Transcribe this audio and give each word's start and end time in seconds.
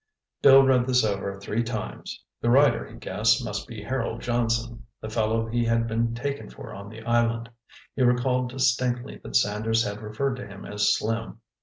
Bill 0.41 0.63
read 0.63 0.87
this 0.87 1.03
over 1.05 1.39
three 1.39 1.61
times. 1.61 2.23
The 2.41 2.49
writer, 2.49 2.87
he 2.89 2.95
guessed, 2.97 3.45
must 3.45 3.67
be 3.67 3.83
Harold 3.83 4.21
Johnson, 4.23 4.87
the 4.99 5.11
fellow 5.11 5.45
he 5.45 5.63
had 5.63 5.85
been 5.87 6.15
taken 6.15 6.49
for 6.49 6.73
on 6.73 6.89
the 6.89 7.03
island. 7.03 7.51
He 7.95 8.01
recalled 8.01 8.49
distinctly 8.49 9.19
that 9.21 9.35
Sanders 9.35 9.83
had 9.83 10.01
referred 10.01 10.37
to 10.37 10.47
him 10.47 10.65
as 10.65 10.91
"Slim." 10.95 11.39